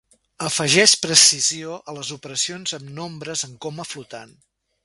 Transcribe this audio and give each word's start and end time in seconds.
Afegeix 0.45 0.95
precisió 1.03 1.77
a 1.93 1.95
les 1.99 2.11
operacions 2.17 2.75
amb 2.81 2.91
nombres 3.01 3.47
en 3.49 3.57
coma 3.67 3.91
flotant. 3.95 4.39